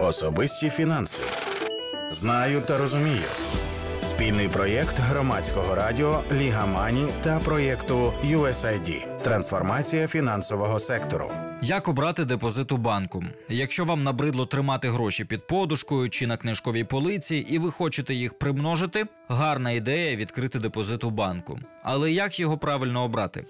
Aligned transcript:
Особисті 0.00 0.70
фінанси. 0.70 1.20
Знаю 2.10 2.60
та 2.60 2.78
розумію. 2.78 3.22
Спільний 4.02 4.48
проєкт 4.48 4.98
громадського 4.98 5.74
радіо 5.74 6.20
Ліга 6.32 6.66
Мані 6.66 7.08
та 7.22 7.38
проєкту 7.38 8.12
USAID. 8.24 9.22
Трансформація 9.22 10.08
фінансового 10.08 10.78
сектору. 10.78 11.30
Як 11.62 11.88
обрати 11.88 12.24
депозит 12.24 12.72
у 12.72 12.76
банку? 12.76 13.24
Якщо 13.48 13.84
вам 13.84 14.02
набридло 14.02 14.46
тримати 14.46 14.88
гроші 14.90 15.24
під 15.24 15.46
подушкою 15.46 16.08
чи 16.10 16.26
на 16.26 16.36
книжковій 16.36 16.84
полиці, 16.84 17.36
і 17.36 17.58
ви 17.58 17.70
хочете 17.70 18.14
їх 18.14 18.38
примножити, 18.38 19.06
гарна 19.28 19.70
ідея 19.70 20.16
відкрити 20.16 20.58
депозит 20.58 21.04
у 21.04 21.10
банку. 21.10 21.58
Але 21.82 22.12
як 22.12 22.40
його 22.40 22.58
правильно 22.58 23.02
обрати? 23.04 23.44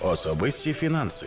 Особисті 0.00 0.72
фінанси. 0.72 1.26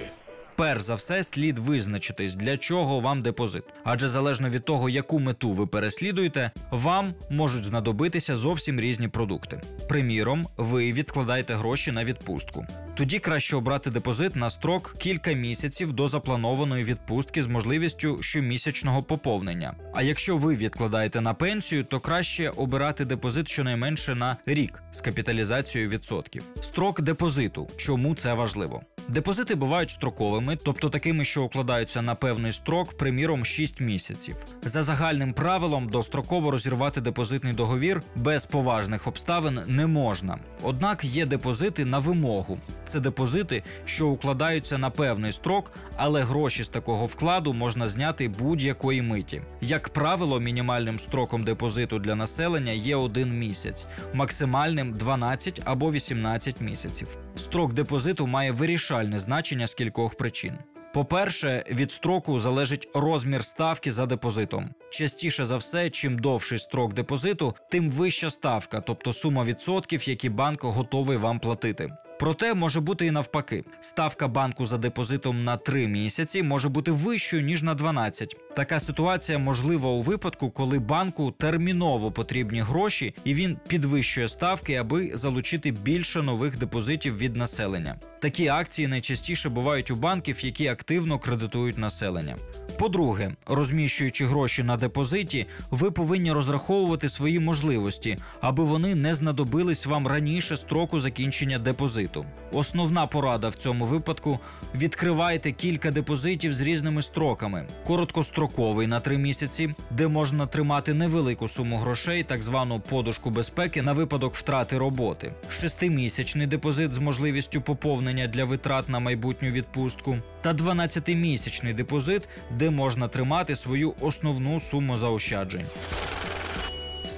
Перш 0.59 0.81
за 0.81 0.95
все, 0.95 1.23
слід 1.23 1.57
визначитись, 1.57 2.35
для 2.35 2.57
чого 2.57 2.99
вам 2.99 3.21
депозит. 3.21 3.63
Адже 3.83 4.07
залежно 4.07 4.49
від 4.49 4.65
того, 4.65 4.89
яку 4.89 5.19
мету 5.19 5.51
ви 5.51 5.67
переслідуєте, 5.67 6.51
вам 6.71 7.13
можуть 7.29 7.65
знадобитися 7.65 8.35
зовсім 8.35 8.79
різні 8.79 9.07
продукти. 9.07 9.61
Приміром, 9.89 10.45
ви 10.57 10.91
відкладаєте 10.91 11.53
гроші 11.53 11.91
на 11.91 12.03
відпустку. 12.05 12.65
Тоді 12.95 13.19
краще 13.19 13.55
обрати 13.55 13.91
депозит 13.91 14.35
на 14.35 14.49
строк 14.49 14.95
кілька 14.99 15.33
місяців 15.33 15.93
до 15.93 16.07
запланованої 16.07 16.83
відпустки 16.83 17.43
з 17.43 17.47
можливістю 17.47 18.17
щомісячного 18.21 19.03
поповнення. 19.03 19.75
А 19.95 20.01
якщо 20.01 20.37
ви 20.37 20.55
відкладаєте 20.55 21.21
на 21.21 21.33
пенсію, 21.33 21.83
то 21.83 21.99
краще 21.99 22.49
обирати 22.49 23.05
депозит 23.05 23.49
щонайменше 23.49 24.15
на 24.15 24.37
рік 24.45 24.83
з 24.91 25.01
капіталізацією 25.01 25.89
відсотків. 25.89 26.43
Строк 26.61 27.01
депозиту. 27.01 27.67
Чому 27.77 28.15
це 28.15 28.33
важливо? 28.33 28.81
Депозити 29.09 29.55
бувають 29.55 29.89
строковими, 29.89 30.57
тобто 30.63 30.89
такими, 30.89 31.25
що 31.25 31.43
укладаються 31.43 32.01
на 32.01 32.15
певний 32.15 32.51
строк, 32.51 32.97
приміром 32.97 33.45
6 33.45 33.81
місяців. 33.81 34.35
За 34.61 34.83
загальним 34.83 35.33
правилом, 35.33 35.89
достроково 35.89 36.51
розірвати 36.51 37.01
депозитний 37.01 37.53
договір 37.53 38.01
без 38.15 38.45
поважних 38.45 39.07
обставин 39.07 39.59
не 39.67 39.87
можна. 39.87 40.39
Однак 40.63 41.03
є 41.03 41.25
депозити 41.25 41.85
на 41.85 41.99
вимогу. 41.99 42.57
Це 42.85 42.99
депозити, 42.99 43.63
що 43.85 44.07
укладаються 44.07 44.77
на 44.77 44.89
певний 44.89 45.31
строк, 45.31 45.71
але 45.95 46.23
гроші 46.23 46.63
з 46.63 46.69
такого 46.69 47.05
вкладу 47.05 47.53
можна 47.53 47.87
зняти 47.87 48.27
будь-якої 48.27 49.01
миті. 49.01 49.41
Як 49.61 49.89
правило, 49.89 50.39
мінімальним 50.39 50.99
строком 50.99 51.43
депозиту 51.43 51.99
для 51.99 52.15
населення 52.15 52.71
є 52.71 52.95
один 52.95 53.39
місяць, 53.39 53.85
максимальним 54.13 54.93
12 54.93 55.61
або 55.65 55.91
18 55.91 56.61
місяців. 56.61 57.07
Строк 57.35 57.73
депозиту 57.73 58.27
має 58.27 58.51
вирішальне 58.99 59.19
значення 59.19 59.67
з 59.67 59.73
кількох 59.73 60.15
причин. 60.15 60.57
По-перше, 60.93 61.63
від 61.71 61.91
строку 61.91 62.39
залежить 62.39 62.89
розмір 62.93 63.43
ставки 63.43 63.91
за 63.91 64.05
депозитом. 64.05 64.69
Частіше 64.91 65.45
за 65.45 65.57
все, 65.57 65.89
чим 65.89 66.19
довший 66.19 66.59
строк 66.59 66.93
депозиту, 66.93 67.55
тим 67.71 67.89
вища 67.89 68.29
ставка, 68.29 68.81
тобто 68.81 69.13
сума 69.13 69.43
відсотків, 69.43 70.09
які 70.09 70.29
банк 70.29 70.63
готовий 70.63 71.17
вам 71.17 71.39
платити. 71.39 71.89
Проте 72.19 72.53
може 72.53 72.79
бути 72.81 73.05
і 73.05 73.11
навпаки. 73.11 73.63
Ставка 73.79 74.27
банку 74.27 74.65
за 74.65 74.77
депозитом 74.77 75.43
на 75.43 75.57
3 75.57 75.87
місяці 75.87 76.43
може 76.43 76.69
бути 76.69 76.91
вищою 76.91 77.43
ніж 77.43 77.63
на 77.63 77.75
12. 77.75 78.35
Така 78.55 78.79
ситуація 78.79 79.37
можлива 79.37 79.89
у 79.89 80.01
випадку, 80.01 80.49
коли 80.49 80.79
банку 80.79 81.31
терміново 81.31 82.11
потрібні 82.11 82.61
гроші, 82.61 83.15
і 83.23 83.33
він 83.33 83.57
підвищує 83.67 84.27
ставки, 84.27 84.75
аби 84.75 85.11
залучити 85.13 85.71
більше 85.71 86.21
нових 86.21 86.59
депозитів 86.59 87.17
від 87.17 87.35
населення. 87.35 87.95
Такі 88.21 88.47
акції 88.47 88.87
найчастіше 88.87 89.49
бувають 89.49 89.91
у 89.91 89.95
банків, 89.95 90.45
які 90.45 90.67
активно 90.67 91.19
кредитують 91.19 91.77
населення. 91.77 92.35
По-друге, 92.79 93.31
розміщуючи 93.47 94.25
гроші 94.25 94.63
на 94.63 94.77
депозиті, 94.77 95.45
ви 95.71 95.91
повинні 95.91 96.31
розраховувати 96.31 97.09
свої 97.09 97.39
можливості, 97.39 98.17
аби 98.41 98.63
вони 98.63 98.95
не 98.95 99.15
знадобились 99.15 99.85
вам 99.85 100.07
раніше 100.07 100.57
строку 100.57 100.99
закінчення 100.99 101.59
депозиту. 101.59 102.08
Основна 102.53 103.07
порада 103.07 103.49
в 103.49 103.55
цьому 103.55 103.85
випадку: 103.85 104.39
відкривайте 104.75 105.51
кілька 105.51 105.91
депозитів 105.91 106.53
з 106.53 106.61
різними 106.61 107.01
строками: 107.01 107.67
короткостроковий 107.87 108.87
на 108.87 108.99
3 108.99 109.17
місяці, 109.17 109.73
де 109.91 110.07
можна 110.07 110.45
тримати 110.45 110.93
невелику 110.93 111.47
суму 111.47 111.77
грошей, 111.77 112.23
так 112.23 112.41
звану 112.41 112.79
подушку 112.79 113.29
безпеки 113.29 113.81
на 113.81 113.93
випадок 113.93 114.35
втрати 114.35 114.77
роботи, 114.77 115.33
шестимісячний 115.49 116.47
депозит 116.47 116.93
з 116.93 116.97
можливістю 116.97 117.61
поповнення 117.61 118.27
для 118.27 118.45
витрат 118.45 118.89
на 118.89 118.99
майбутню 118.99 119.49
відпустку, 119.49 120.17
та 120.41 120.53
12-місячний 120.53 121.73
депозит, 121.73 122.29
де 122.57 122.69
можна 122.69 123.07
тримати 123.07 123.55
свою 123.55 123.93
основну 124.01 124.59
суму 124.59 124.97
заощаджень. 124.97 125.65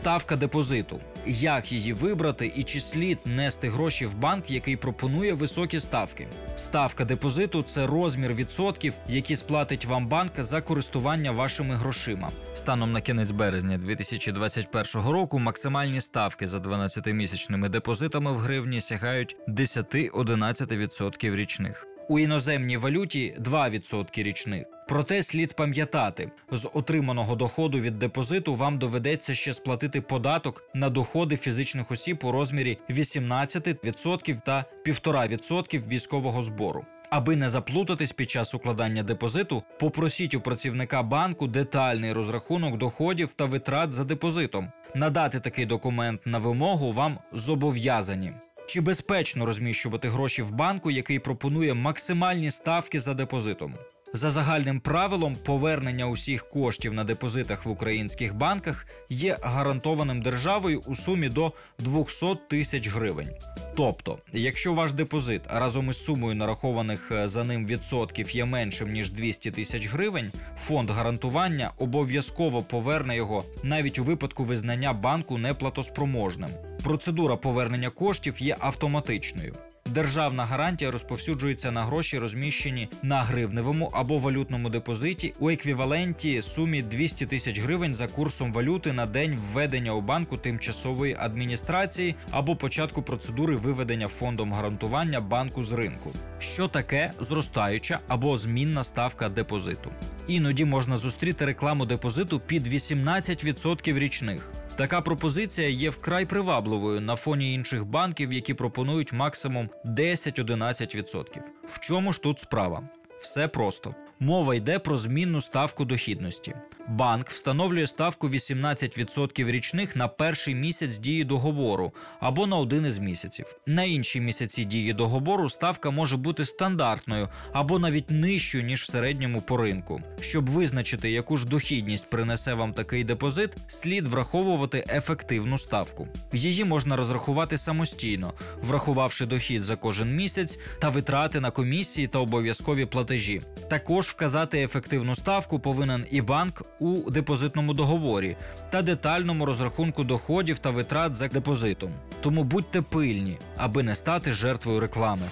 Ставка 0.01 0.35
депозиту. 0.35 0.99
Як 1.25 1.71
її 1.71 1.93
вибрати 1.93 2.51
і 2.55 2.63
чи 2.63 2.79
слід 2.79 3.19
нести 3.25 3.69
гроші 3.69 4.05
в 4.05 4.15
банк, 4.15 4.51
який 4.51 4.75
пропонує 4.75 5.33
високі 5.33 5.79
ставки? 5.79 6.27
Ставка 6.57 7.05
депозиту 7.05 7.63
це 7.63 7.87
розмір 7.87 8.33
відсотків, 8.33 8.93
які 9.07 9.35
сплатить 9.35 9.85
вам 9.85 10.07
банк 10.07 10.31
за 10.37 10.61
користування 10.61 11.31
вашими 11.31 11.75
грошима. 11.75 12.29
Станом 12.55 12.91
на 12.91 13.01
кінець 13.01 13.31
березня 13.31 13.77
2021 13.77 15.09
року 15.11 15.39
максимальні 15.39 16.01
ставки 16.01 16.47
за 16.47 16.57
12-місячними 16.57 17.69
депозитами 17.69 18.31
в 18.31 18.37
гривні 18.37 18.81
сягають 18.81 19.35
10-11% 19.47 21.35
річних. 21.35 21.90
У 22.11 22.19
іноземній 22.19 22.77
валюті 22.77 23.35
2% 23.39 24.23
річних. 24.23 24.65
Проте 24.87 25.23
слід 25.23 25.53
пам'ятати, 25.53 26.31
з 26.51 26.69
отриманого 26.73 27.35
доходу 27.35 27.79
від 27.79 27.99
депозиту 27.99 28.55
вам 28.55 28.79
доведеться 28.79 29.35
ще 29.35 29.53
сплатити 29.53 30.01
податок 30.01 30.63
на 30.73 30.89
доходи 30.89 31.37
фізичних 31.37 31.91
осіб 31.91 32.19
у 32.23 32.31
розмірі 32.31 32.77
18% 32.89 34.41
та 34.45 34.65
1,5% 34.85 35.87
військового 35.87 36.43
збору. 36.43 36.85
Аби 37.09 37.35
не 37.35 37.49
заплутатись 37.49 38.11
під 38.11 38.29
час 38.29 38.53
укладання 38.53 39.03
депозиту, 39.03 39.63
попросіть 39.79 40.33
у 40.33 40.41
працівника 40.41 41.03
банку 41.03 41.47
детальний 41.47 42.13
розрахунок 42.13 42.77
доходів 42.77 43.33
та 43.33 43.45
витрат 43.45 43.93
за 43.93 44.03
депозитом. 44.03 44.71
Надати 44.95 45.39
такий 45.39 45.65
документ 45.65 46.21
на 46.25 46.37
вимогу 46.37 46.91
вам 46.91 47.17
зобов'язані. 47.33 48.33
Чи 48.71 48.81
безпечно 48.81 49.45
розміщувати 49.45 50.09
гроші 50.09 50.41
в 50.41 50.51
банку, 50.51 50.91
який 50.91 51.19
пропонує 51.19 51.73
максимальні 51.73 52.51
ставки 52.51 52.99
за 52.99 53.13
депозитом? 53.13 53.75
За 54.13 54.31
загальним 54.31 54.79
правилом, 54.79 55.35
повернення 55.35 56.07
усіх 56.07 56.49
коштів 56.49 56.93
на 56.93 57.03
депозитах 57.03 57.65
в 57.65 57.69
українських 57.69 58.35
банках 58.35 58.87
є 59.09 59.37
гарантованим 59.41 60.21
державою 60.21 60.81
у 60.85 60.95
сумі 60.95 61.29
до 61.29 61.53
200 61.79 62.25
тисяч 62.49 62.87
гривень. 62.87 63.29
Тобто, 63.75 64.17
якщо 64.33 64.73
ваш 64.73 64.91
депозит 64.91 65.41
разом 65.49 65.89
із 65.89 66.03
сумою 66.03 66.35
нарахованих 66.35 67.11
е, 67.11 67.27
за 67.27 67.43
ним 67.43 67.65
відсотків 67.65 68.35
є 68.35 68.45
меншим 68.45 68.91
ніж 68.91 69.11
200 69.11 69.51
тисяч 69.51 69.87
гривень, 69.87 70.31
фонд 70.63 70.89
гарантування 70.89 71.71
обов'язково 71.77 72.61
поверне 72.61 73.15
його 73.15 73.43
навіть 73.63 73.99
у 73.99 74.03
випадку 74.03 74.43
визнання 74.43 74.93
банку 74.93 75.37
неплатоспроможним. 75.37 76.49
Процедура 76.83 77.35
повернення 77.35 77.89
коштів 77.89 78.41
є 78.41 78.55
автоматичною. 78.59 79.55
Державна 79.93 80.45
гарантія 80.45 80.91
розповсюджується 80.91 81.71
на 81.71 81.83
гроші, 81.83 82.19
розміщені 82.19 82.89
на 83.03 83.23
гривневому 83.23 83.89
або 83.93 84.17
валютному 84.17 84.69
депозиті 84.69 85.33
у 85.39 85.49
еквіваленті 85.49 86.41
сумі 86.41 86.81
200 86.81 87.25
тисяч 87.25 87.59
гривень 87.59 87.95
за 87.95 88.07
курсом 88.07 88.53
валюти 88.53 88.93
на 88.93 89.05
день 89.05 89.39
введення 89.53 89.93
у 89.93 90.01
банку 90.01 90.37
тимчасової 90.37 91.17
адміністрації 91.19 92.15
або 92.31 92.55
початку 92.55 93.01
процедури 93.01 93.55
виведення 93.55 94.07
фондом 94.07 94.53
гарантування 94.53 95.21
банку 95.21 95.63
з 95.63 95.71
ринку. 95.71 96.11
Що 96.39 96.67
таке 96.67 97.11
зростаюча 97.19 97.99
або 98.07 98.37
змінна 98.37 98.83
ставка 98.83 99.29
депозиту? 99.29 99.91
Іноді 100.27 100.65
можна 100.65 100.97
зустріти 100.97 101.45
рекламу 101.45 101.85
депозиту 101.85 102.39
під 102.39 102.67
18% 102.67 103.99
річних. 103.99 104.51
Така 104.81 105.01
пропозиція 105.01 105.69
є 105.69 105.89
вкрай 105.89 106.25
привабливою 106.25 107.01
на 107.01 107.15
фоні 107.15 107.53
інших 107.53 107.85
банків, 107.85 108.33
які 108.33 108.53
пропонують 108.53 109.13
максимум 109.13 109.69
10-11%. 109.85 111.25
В 111.67 111.79
чому 111.79 112.13
ж 112.13 112.21
тут 112.21 112.39
справа? 112.39 112.89
Все 113.19 113.47
просто. 113.47 113.95
Мова 114.23 114.55
йде 114.55 114.79
про 114.79 114.97
змінну 114.97 115.41
ставку 115.41 115.85
дохідності. 115.85 116.53
Банк 116.87 117.29
встановлює 117.29 117.87
ставку 117.87 118.29
18% 118.29 119.51
річних 119.51 119.95
на 119.95 120.07
перший 120.07 120.55
місяць 120.55 120.97
дії 120.97 121.23
договору 121.23 121.93
або 122.19 122.47
на 122.47 122.57
один 122.57 122.85
із 122.85 122.99
місяців. 122.99 123.45
На 123.65 123.83
інші 123.83 124.21
місяці 124.21 124.63
дії 124.63 124.93
договору 124.93 125.49
ставка 125.49 125.91
може 125.91 126.17
бути 126.17 126.45
стандартною 126.45 127.29
або 127.53 127.79
навіть 127.79 128.11
нижчою 128.11 128.63
ніж 128.63 128.83
в 128.83 128.91
середньому 128.91 129.41
по 129.41 129.57
ринку. 129.57 130.01
Щоб 130.21 130.49
визначити, 130.49 131.11
яку 131.11 131.37
ж 131.37 131.47
дохідність 131.47 132.09
принесе 132.09 132.53
вам 132.53 132.73
такий 132.73 133.03
депозит, 133.03 133.49
слід 133.67 134.07
враховувати 134.07 134.85
ефективну 134.89 135.57
ставку. 135.57 136.07
Її 136.33 136.63
можна 136.63 136.95
розрахувати 136.95 137.57
самостійно, 137.57 138.33
врахувавши 138.63 139.25
дохід 139.25 139.63
за 139.63 139.75
кожен 139.75 140.15
місяць 140.15 140.59
та 140.79 140.89
витрати 140.89 141.39
на 141.39 141.51
комісії 141.51 142.07
та 142.07 142.19
обов'язкові 142.19 142.85
платежі. 142.85 143.41
Також 143.69 144.10
вказати 144.11 144.63
ефективну 144.63 145.15
ставку 145.15 145.59
повинен 145.59 146.05
і 146.11 146.21
банк 146.21 146.63
у 146.79 147.11
депозитному 147.11 147.73
договорі 147.73 148.37
та 148.69 148.81
детальному 148.81 149.45
розрахунку 149.45 150.03
доходів 150.03 150.59
та 150.59 150.69
витрат 150.69 151.15
за 151.15 151.27
депозитом. 151.27 151.91
Тому 152.21 152.43
будьте 152.43 152.81
пильні, 152.81 153.37
аби 153.57 153.83
не 153.83 153.95
стати 153.95 154.33
жертвою 154.33 154.79
реклами. 154.79 155.27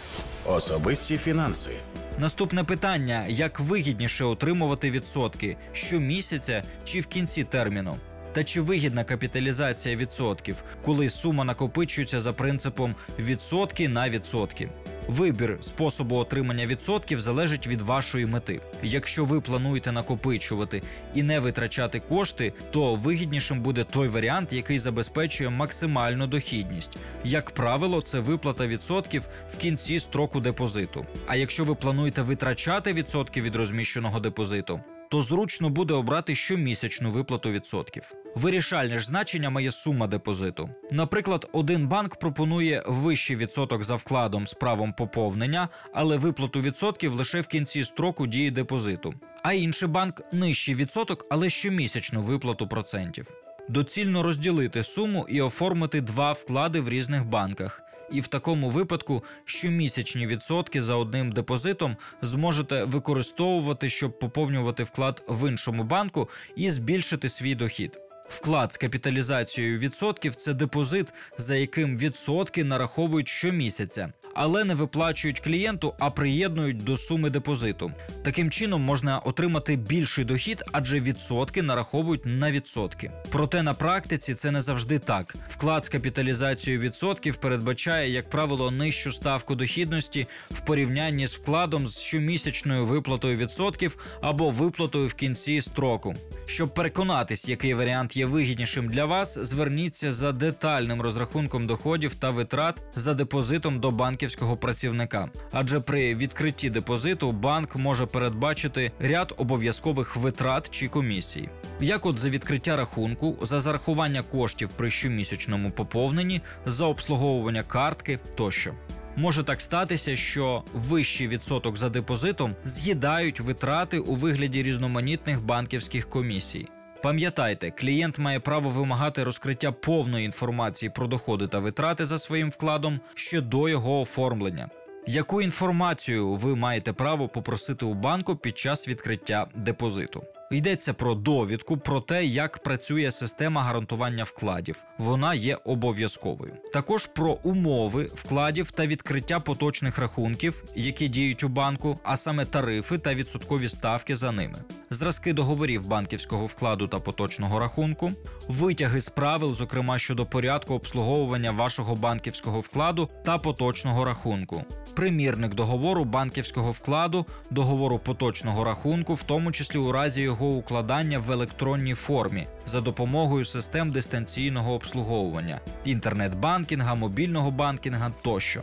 Особисті 0.45 1.17
фінанси. 1.17 1.69
Наступне 2.17 2.63
питання: 2.63 3.25
як 3.29 3.59
вигідніше 3.59 4.25
отримувати 4.25 4.91
відсотки 4.91 5.57
щомісяця 5.73 6.63
чи 6.85 6.99
в 6.99 7.05
кінці 7.07 7.43
терміну? 7.43 7.95
Та 8.33 8.43
чи 8.43 8.61
вигідна 8.61 9.03
капіталізація 9.03 9.95
відсотків, 9.95 10.55
коли 10.85 11.09
сума 11.09 11.43
накопичується 11.43 12.21
за 12.21 12.33
принципом 12.33 12.95
відсотки 13.19 13.87
на 13.87 14.09
відсотки? 14.09 14.69
Вибір 15.07 15.57
способу 15.61 16.15
отримання 16.15 16.65
відсотків 16.65 17.21
залежить 17.21 17.67
від 17.67 17.81
вашої 17.81 18.25
мети. 18.25 18.61
Якщо 18.83 19.25
ви 19.25 19.41
плануєте 19.41 19.91
накопичувати 19.91 20.81
і 21.15 21.23
не 21.23 21.39
витрачати 21.39 21.99
кошти, 21.99 22.53
то 22.71 22.95
вигіднішим 22.95 23.61
буде 23.61 23.83
той 23.83 24.07
варіант, 24.07 24.53
який 24.53 24.79
забезпечує 24.79 25.49
максимальну 25.49 26.27
дохідність. 26.27 26.97
Як 27.23 27.51
правило, 27.51 28.01
це 28.01 28.19
виплата 28.19 28.67
відсотків 28.67 29.27
в 29.53 29.57
кінці 29.57 29.99
строку 29.99 30.39
депозиту. 30.39 31.05
А 31.27 31.35
якщо 31.35 31.63
ви 31.63 31.75
плануєте 31.75 32.21
витрачати 32.21 32.93
відсотки 32.93 33.41
від 33.41 33.55
розміщеного 33.55 34.19
депозиту, 34.19 34.79
то 35.09 35.21
зручно 35.21 35.69
буде 35.69 35.93
обрати 35.93 36.35
щомісячну 36.35 37.11
виплату 37.11 37.51
відсотків. 37.51 38.11
Вирішальне 38.35 38.99
ж 38.99 39.05
значення 39.05 39.49
має 39.49 39.71
сума 39.71 40.07
депозиту. 40.07 40.69
Наприклад, 40.91 41.49
один 41.51 41.87
банк 41.87 42.15
пропонує 42.15 42.83
вищий 42.87 43.35
відсоток 43.35 43.83
за 43.83 43.95
вкладом 43.95 44.47
з 44.47 44.53
правом 44.53 44.93
поповнення, 44.93 45.69
але 45.93 46.17
виплату 46.17 46.61
відсотків 46.61 47.13
лише 47.13 47.41
в 47.41 47.47
кінці 47.47 47.83
строку 47.83 48.27
дії 48.27 48.51
депозиту. 48.51 49.13
А 49.43 49.53
інший 49.53 49.87
банк 49.87 50.21
нижчий 50.31 50.75
відсоток, 50.75 51.25
але 51.29 51.49
щомісячну 51.49 52.21
виплату 52.21 52.67
процентів. 52.67 53.27
Доцільно 53.69 54.23
розділити 54.23 54.83
суму 54.83 55.25
і 55.29 55.41
оформити 55.41 56.01
два 56.01 56.31
вклади 56.33 56.81
в 56.81 56.89
різних 56.89 57.25
банках. 57.25 57.88
І 58.11 58.21
в 58.21 58.27
такому 58.27 58.69
випадку 58.69 59.23
щомісячні 59.45 60.27
відсотки 60.27 60.81
за 60.81 60.95
одним 60.95 61.31
депозитом 61.31 61.97
зможете 62.21 62.83
використовувати, 62.83 63.89
щоб 63.89 64.19
поповнювати 64.19 64.83
вклад 64.83 65.23
в 65.27 65.49
іншому 65.49 65.83
банку 65.83 66.29
і 66.55 66.71
збільшити 66.71 67.29
свій 67.29 67.55
дохід. 67.55 67.99
Вклад 68.29 68.73
з 68.73 68.77
капіталізацією 68.77 69.79
відсотків 69.79 70.35
це 70.35 70.53
депозит, 70.53 71.13
за 71.37 71.55
яким 71.55 71.97
відсотки 71.97 72.63
нараховують 72.63 73.27
щомісяця, 73.27 74.13
але 74.33 74.63
не 74.63 74.75
виплачують 74.75 75.39
клієнту, 75.39 75.93
а 75.99 76.09
приєднують 76.09 76.83
до 76.83 76.97
суми 76.97 77.29
депозиту. 77.29 77.91
Таким 78.23 78.51
чином 78.51 78.81
можна 78.81 79.19
отримати 79.19 79.75
більший 79.75 80.25
дохід, 80.25 80.63
адже 80.71 80.99
відсотки 80.99 81.61
нараховують 81.61 82.25
на 82.25 82.51
відсотки. 82.51 83.11
Проте 83.31 83.63
на 83.63 83.73
практиці 83.73 84.33
це 84.33 84.51
не 84.51 84.61
завжди 84.61 84.99
так. 84.99 85.35
Вклад 85.49 85.85
з 85.85 85.89
капіталізацією 85.89 86.81
відсотків 86.81 87.35
передбачає, 87.35 88.09
як 88.11 88.29
правило, 88.29 88.71
нижчу 88.71 89.11
ставку 89.11 89.55
дохідності 89.55 90.27
в 90.51 90.59
порівнянні 90.59 91.27
з 91.27 91.33
вкладом 91.33 91.87
з 91.87 91.99
щомісячною 91.99 92.85
виплатою 92.85 93.37
відсотків 93.37 93.97
або 94.21 94.49
виплатою 94.49 95.07
в 95.07 95.13
кінці 95.13 95.61
строку. 95.61 96.13
Щоб 96.45 96.73
переконатись, 96.73 97.49
який 97.49 97.73
варіант 97.73 98.17
є 98.17 98.25
вигіднішим 98.25 98.87
для 98.87 99.05
вас, 99.05 99.37
зверніться 99.37 100.11
за 100.11 100.31
детальним 100.31 101.01
розрахунком 101.01 101.67
доходів 101.67 102.15
та 102.15 102.29
витрат 102.29 102.81
за 102.95 103.13
депозитом 103.13 103.79
до 103.79 103.91
банківського 104.19 104.57
працівника. 104.57 105.29
Адже 105.51 105.79
при 105.79 106.15
відкритті 106.15 106.69
депозиту 106.69 107.31
банк 107.31 107.75
може 107.75 108.05
передбачити 108.05 108.91
ряд 108.99 109.33
обов'язкових 109.37 110.15
витрат 110.15 110.69
чи 110.69 110.87
комісій, 110.87 111.49
як 111.79 112.05
от 112.05 112.17
за 112.17 112.29
відкриття 112.29 112.75
рахунку, 112.75 113.37
за 113.41 113.59
зарахування 113.59 114.23
коштів 114.23 114.69
при 114.69 114.91
щомісячному 114.91 115.71
поповненні, 115.71 116.41
за 116.65 116.85
обслуговування 116.85 117.63
картки 117.63 118.19
тощо. 118.35 118.73
Може 119.15 119.43
так 119.43 119.61
статися, 119.61 120.15
що 120.15 120.63
вищий 120.73 121.27
відсоток 121.27 121.77
за 121.77 121.89
депозитом 121.89 122.55
з'їдають 122.65 123.39
витрати 123.39 123.99
у 123.99 124.15
вигляді 124.15 124.63
різноманітних 124.63 125.43
банківських 125.43 126.09
комісій. 126.09 126.67
Пам'ятайте, 127.01 127.71
клієнт 127.71 128.17
має 128.17 128.39
право 128.39 128.69
вимагати 128.69 129.23
розкриття 129.23 129.71
повної 129.71 130.25
інформації 130.25 130.91
про 130.95 131.07
доходи 131.07 131.47
та 131.47 131.59
витрати 131.59 132.05
за 132.05 132.19
своїм 132.19 132.49
вкладом 132.49 132.99
ще 133.13 133.41
до 133.41 133.69
його 133.69 134.01
оформлення. 134.01 134.69
Яку 135.07 135.41
інформацію 135.41 136.33
ви 136.33 136.55
маєте 136.55 136.93
право 136.93 137.27
попросити 137.27 137.85
у 137.85 137.93
банку 137.93 138.35
під 138.35 138.57
час 138.57 138.87
відкриття 138.87 139.47
депозиту? 139.55 140.23
Йдеться 140.51 140.93
про 140.93 141.15
довідку 141.15 141.77
про 141.77 142.01
те, 142.01 142.25
як 142.25 142.63
працює 142.63 143.11
система 143.11 143.63
гарантування 143.63 144.23
вкладів. 144.23 144.83
Вона 144.97 145.33
є 145.33 145.57
обов'язковою. 145.65 146.53
Також 146.73 147.05
про 147.05 147.31
умови 147.43 148.09
вкладів 148.13 148.71
та 148.71 148.87
відкриття 148.87 149.39
поточних 149.39 149.97
рахунків, 149.97 150.63
які 150.75 151.07
діють 151.07 151.43
у 151.43 151.47
банку, 151.47 151.99
а 152.03 152.17
саме 152.17 152.45
тарифи 152.45 152.97
та 152.97 153.15
відсоткові 153.15 153.69
ставки 153.69 154.15
за 154.15 154.31
ними, 154.31 154.57
зразки 154.89 155.33
договорів 155.33 155.87
банківського 155.87 156.45
вкладу 156.45 156.87
та 156.87 156.99
поточного 156.99 157.59
рахунку, 157.59 158.11
витяги 158.47 159.01
з 159.01 159.09
правил, 159.09 159.53
зокрема 159.53 159.99
щодо 159.99 160.25
порядку 160.25 160.73
обслуговування 160.73 161.51
вашого 161.51 161.95
банківського 161.95 162.59
вкладу 162.59 163.09
та 163.25 163.37
поточного 163.37 164.05
рахунку, 164.05 164.63
примірник 164.95 165.55
договору 165.55 166.05
банківського 166.05 166.71
вкладу, 166.71 167.25
договору 167.51 167.99
поточного 167.99 168.63
рахунку, 168.63 169.13
в 169.13 169.23
тому 169.23 169.51
числі 169.51 169.79
у 169.79 169.91
разі 169.91 170.21
його 170.21 170.38
укладання 170.47 171.19
в 171.19 171.31
електронній 171.31 171.93
формі 171.93 172.47
за 172.65 172.81
допомогою 172.81 173.45
систем 173.45 173.91
дистанційного 173.91 174.73
обслуговування, 174.73 175.59
інтернет-банкінга, 175.85 176.95
мобільного 176.95 177.51
банкінга 177.51 178.11
тощо. 178.21 178.61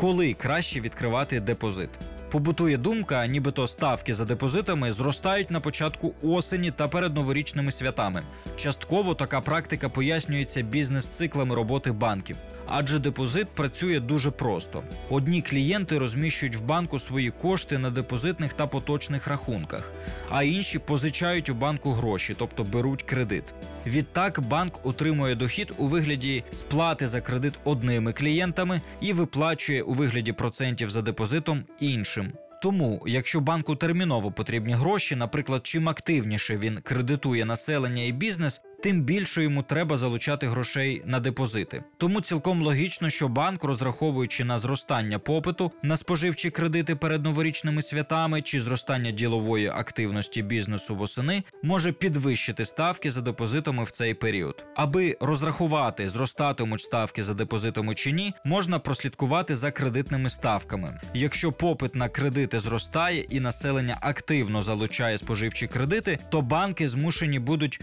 Коли 0.00 0.34
краще 0.34 0.80
відкривати 0.80 1.40
депозит? 1.40 1.90
Побутує 2.30 2.76
думка, 2.76 3.26
нібито 3.26 3.66
ставки 3.66 4.14
за 4.14 4.24
депозитами 4.24 4.92
зростають 4.92 5.50
на 5.50 5.60
початку 5.60 6.14
осені 6.22 6.70
та 6.70 6.88
перед 6.88 7.14
новорічними 7.14 7.72
святами. 7.72 8.22
Частково 8.56 9.14
така 9.14 9.40
практика 9.40 9.88
пояснюється 9.88 10.62
бізнес-циклами 10.62 11.54
роботи 11.54 11.92
банків, 11.92 12.36
адже 12.70 12.98
депозит 12.98 13.48
працює 13.48 14.00
дуже 14.00 14.30
просто. 14.30 14.82
Одні 15.10 15.42
клієнти 15.42 15.98
розміщують 15.98 16.56
в 16.56 16.60
банку 16.60 16.98
свої 16.98 17.30
кошти 17.30 17.78
на 17.78 17.90
депозитних 17.90 18.52
та 18.52 18.66
поточних 18.66 19.28
рахунках, 19.28 19.92
а 20.30 20.42
інші 20.42 20.78
позичають 20.78 21.48
у 21.48 21.54
банку 21.54 21.92
гроші, 21.92 22.34
тобто 22.38 22.64
беруть 22.64 23.02
кредит. 23.02 23.44
Відтак 23.86 24.40
банк 24.40 24.86
отримує 24.86 25.34
дохід 25.34 25.72
у 25.78 25.86
вигляді 25.86 26.44
сплати 26.50 27.08
за 27.08 27.20
кредит 27.20 27.54
одними 27.64 28.12
клієнтами 28.12 28.80
і 29.00 29.12
виплачує 29.12 29.82
у 29.82 29.92
вигляді 29.92 30.32
процентів 30.32 30.90
за 30.90 31.02
депозитом 31.02 31.64
іншим. 31.80 32.32
Тому, 32.62 33.02
якщо 33.06 33.40
банку 33.40 33.76
терміново 33.76 34.32
потрібні 34.32 34.72
гроші, 34.72 35.16
наприклад, 35.16 35.60
чим 35.66 35.88
активніше 35.88 36.56
він 36.56 36.80
кредитує 36.82 37.44
населення 37.44 38.02
і 38.02 38.12
бізнес, 38.12 38.60
тим 38.82 39.02
більше 39.02 39.42
йому 39.42 39.62
треба 39.62 39.96
залучати 39.96 40.48
грошей 40.48 41.02
на 41.06 41.20
депозити. 41.20 41.84
Тому 41.96 42.20
цілком 42.20 42.62
логічно, 42.62 43.10
що 43.10 43.28
банк, 43.28 43.64
розраховуючи 43.64 44.44
на 44.44 44.58
зростання 44.58 45.18
попиту 45.18 45.72
на 45.82 45.96
споживчі 45.96 46.50
кредити 46.50 46.96
перед 46.96 47.24
новорічними 47.24 47.82
святами 47.82 48.42
чи 48.42 48.60
зростання 48.60 49.10
ділової 49.10 49.68
активності 49.68 50.42
бізнесу 50.42 50.96
восени, 50.96 51.42
може 51.62 51.92
підвищити 51.92 52.64
ставки 52.64 53.10
за 53.10 53.20
депозитами 53.20 53.84
в 53.84 53.90
цей 53.90 54.14
період. 54.14 54.64
Аби 54.76 55.16
розрахувати, 55.20 56.08
зростатимуть 56.08 56.80
ставки 56.80 57.22
за 57.22 57.34
депозитами 57.34 57.94
чи 57.94 58.12
ні, 58.12 58.34
можна 58.44 58.78
прослідкувати 58.78 59.56
за 59.56 59.70
кредитними 59.70 60.30
ставками. 60.30 61.00
Якщо 61.14 61.52
попит 61.52 61.94
на 61.94 62.08
кредити 62.08 62.60
зростає 62.60 63.20
і 63.20 63.40
населення 63.40 63.98
активно 64.00 64.62
залучає 64.62 65.18
споживчі 65.18 65.66
кредити, 65.66 66.18
то 66.28 66.42
банки 66.42 66.88
змушені 66.88 67.38
будуть 67.38 67.80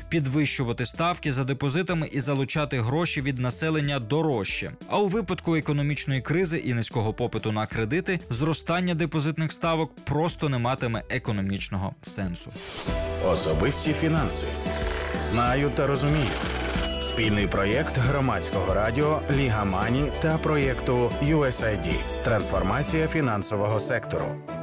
ставки 0.86 1.34
за 1.34 1.44
депозитами 1.44 2.10
і 2.12 2.20
залучати 2.20 2.82
гроші 2.82 3.22
від 3.22 3.40
населення 3.40 4.00
дорожче. 4.00 4.72
А 4.90 5.00
у 5.00 5.08
випадку 5.08 5.56
економічної 5.56 6.22
кризи 6.22 6.58
і 6.58 6.74
низького 6.74 7.14
попиту 7.14 7.52
на 7.52 7.66
кредити 7.66 8.20
зростання 8.30 8.96
депозитних 8.96 9.52
ставок 9.52 9.96
просто 9.96 10.50
не 10.50 10.58
матиме 10.58 11.04
економічного 11.10 11.96
сенсу. 12.02 12.52
Особисті 13.28 13.94
фінанси. 13.94 14.46
Знаю 15.30 15.72
та 15.76 15.88
розумію. 15.88 16.28
Спільний 17.02 17.48
проєкт 17.48 17.98
громадського 17.98 18.74
радіо 18.74 19.20
Ліга 19.32 19.66
Мані 19.66 20.12
та 20.22 20.38
проєкту 20.38 21.12
USAID. 21.24 21.96
Трансформація 22.24 23.08
фінансового 23.08 23.80
сектору. 23.80 24.55